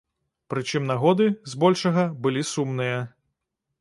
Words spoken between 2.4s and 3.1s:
сумныя.